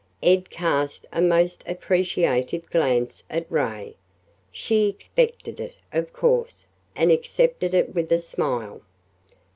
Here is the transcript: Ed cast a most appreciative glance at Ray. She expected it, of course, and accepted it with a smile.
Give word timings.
Ed 0.23 0.49
cast 0.49 1.05
a 1.13 1.21
most 1.21 1.63
appreciative 1.67 2.65
glance 2.71 3.23
at 3.29 3.45
Ray. 3.51 3.97
She 4.51 4.89
expected 4.89 5.59
it, 5.59 5.75
of 5.93 6.11
course, 6.11 6.65
and 6.95 7.11
accepted 7.11 7.75
it 7.75 7.93
with 7.93 8.11
a 8.11 8.19
smile. 8.19 8.81